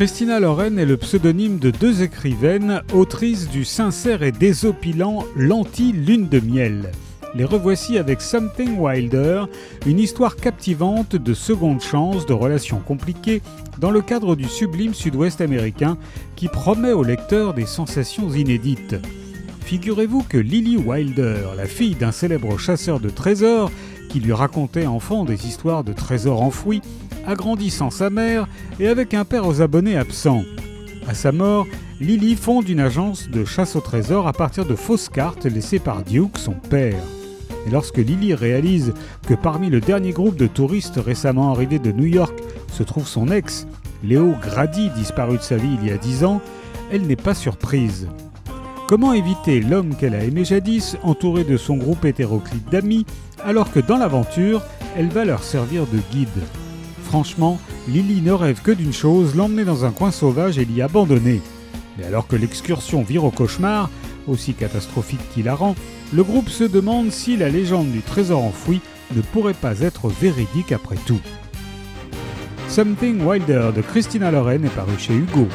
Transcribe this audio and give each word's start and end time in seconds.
Christina 0.00 0.40
Loren 0.40 0.78
est 0.78 0.86
le 0.86 0.96
pseudonyme 0.96 1.58
de 1.58 1.70
deux 1.70 2.00
écrivaines, 2.00 2.80
autrices 2.94 3.50
du 3.50 3.66
sincère 3.66 4.22
et 4.22 4.32
désopilant 4.32 5.26
L'anti-lune 5.36 6.26
de 6.26 6.40
miel. 6.40 6.90
Les 7.34 7.44
revoici 7.44 7.98
avec 7.98 8.22
Something 8.22 8.78
Wilder, 8.78 9.44
une 9.84 9.98
histoire 9.98 10.36
captivante 10.36 11.16
de 11.16 11.34
seconde 11.34 11.82
chance, 11.82 12.24
de 12.24 12.32
relations 12.32 12.78
compliquées, 12.78 13.42
dans 13.78 13.90
le 13.90 14.00
cadre 14.00 14.36
du 14.36 14.48
sublime 14.48 14.94
sud-ouest 14.94 15.42
américain 15.42 15.98
qui 16.34 16.48
promet 16.48 16.92
au 16.92 17.02
lecteur 17.02 17.52
des 17.52 17.66
sensations 17.66 18.30
inédites. 18.30 18.96
Figurez-vous 19.66 20.22
que 20.22 20.38
Lily 20.38 20.78
Wilder, 20.78 21.48
la 21.58 21.66
fille 21.66 21.94
d'un 21.94 22.10
célèbre 22.10 22.56
chasseur 22.56 23.00
de 23.00 23.10
trésors, 23.10 23.70
qui 24.08 24.20
lui 24.20 24.32
racontait 24.32 24.86
enfant 24.86 25.26
des 25.26 25.46
histoires 25.46 25.84
de 25.84 25.92
trésors 25.92 26.40
enfouis, 26.40 26.80
agrandissant 27.30 27.90
sa 27.90 28.10
mère 28.10 28.48
et 28.78 28.88
avec 28.88 29.14
un 29.14 29.24
père 29.24 29.46
aux 29.46 29.62
abonnés 29.62 29.96
absents. 29.96 30.42
À 31.08 31.14
sa 31.14 31.32
mort, 31.32 31.66
Lily 32.00 32.34
fonde 32.34 32.68
une 32.68 32.80
agence 32.80 33.28
de 33.28 33.44
chasse 33.44 33.76
au 33.76 33.80
trésor 33.80 34.26
à 34.26 34.32
partir 34.32 34.64
de 34.64 34.74
fausses 34.74 35.08
cartes 35.08 35.44
laissées 35.44 35.78
par 35.78 36.02
Duke, 36.02 36.38
son 36.38 36.54
père. 36.54 37.02
Et 37.66 37.70
lorsque 37.70 37.98
Lily 37.98 38.34
réalise 38.34 38.92
que 39.26 39.34
parmi 39.34 39.70
le 39.70 39.80
dernier 39.80 40.12
groupe 40.12 40.36
de 40.36 40.46
touristes 40.46 40.98
récemment 41.04 41.52
arrivés 41.52 41.78
de 41.78 41.92
New 41.92 42.06
York 42.06 42.36
se 42.72 42.82
trouve 42.82 43.06
son 43.06 43.28
ex, 43.28 43.66
Léo 44.02 44.34
Grady, 44.42 44.90
disparu 44.96 45.36
de 45.36 45.42
sa 45.42 45.56
vie 45.56 45.76
il 45.80 45.88
y 45.88 45.92
a 45.92 45.98
dix 45.98 46.24
ans, 46.24 46.40
elle 46.90 47.06
n'est 47.06 47.16
pas 47.16 47.34
surprise. 47.34 48.08
Comment 48.88 49.12
éviter 49.12 49.60
l'homme 49.60 49.94
qu'elle 49.94 50.14
a 50.14 50.24
aimé 50.24 50.44
jadis, 50.44 50.96
entouré 51.04 51.44
de 51.44 51.56
son 51.56 51.76
groupe 51.76 52.04
hétéroclite 52.04 52.68
d'amis, 52.70 53.06
alors 53.44 53.70
que 53.70 53.78
dans 53.78 53.98
l'aventure, 53.98 54.62
elle 54.96 55.10
va 55.10 55.24
leur 55.24 55.44
servir 55.44 55.86
de 55.86 55.98
guide? 56.10 56.28
Franchement, 57.10 57.58
Lily 57.88 58.22
ne 58.22 58.30
rêve 58.30 58.62
que 58.62 58.70
d'une 58.70 58.92
chose, 58.92 59.34
l'emmener 59.34 59.64
dans 59.64 59.84
un 59.84 59.90
coin 59.90 60.12
sauvage 60.12 60.58
et 60.58 60.64
l'y 60.64 60.80
abandonner. 60.80 61.42
Mais 61.98 62.04
alors 62.04 62.28
que 62.28 62.36
l'excursion 62.36 63.02
vire 63.02 63.24
au 63.24 63.32
cauchemar, 63.32 63.90
aussi 64.28 64.54
catastrophique 64.54 65.18
qu'il 65.34 65.46
la 65.46 65.56
rend, 65.56 65.74
le 66.12 66.22
groupe 66.22 66.48
se 66.48 66.62
demande 66.62 67.10
si 67.10 67.36
la 67.36 67.48
légende 67.48 67.90
du 67.90 68.00
trésor 68.00 68.44
enfoui 68.44 68.80
ne 69.16 69.22
pourrait 69.22 69.54
pas 69.54 69.80
être 69.80 70.08
véridique 70.08 70.70
après 70.70 70.94
tout. 71.04 71.18
Something 72.68 73.24
Wilder 73.24 73.70
de 73.74 73.82
Christina 73.82 74.30
Loren 74.30 74.64
est 74.64 74.76
paru 74.76 74.92
chez 74.96 75.14
Hugo. 75.14 75.48